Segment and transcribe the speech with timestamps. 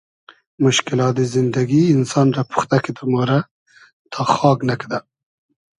[0.61, 3.39] موشکیلات زیندئگی اینسان رۂ پوختۂ کیدۂ مۉرۂ
[4.11, 4.99] تا خاگ نئکئدۂ